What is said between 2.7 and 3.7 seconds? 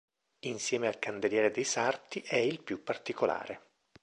particolare.